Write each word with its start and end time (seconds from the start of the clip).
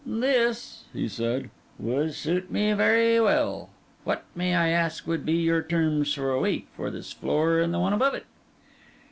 'This,' 0.03 0.85
he 0.93 1.07
said, 1.07 1.51
'would 1.77 2.15
suit 2.15 2.49
me 2.49 2.73
very 2.73 3.19
well. 3.19 3.69
What, 4.03 4.23
may 4.33 4.55
I 4.55 4.69
ask, 4.69 5.05
would 5.05 5.27
be 5.27 5.33
your 5.35 5.61
terms 5.61 6.17
a 6.17 6.39
week, 6.39 6.67
for 6.75 6.89
this 6.89 7.13
floor 7.13 7.59
and 7.59 7.71
the 7.71 7.77
one 7.79 7.93
above 7.93 8.15
it? 8.15 8.25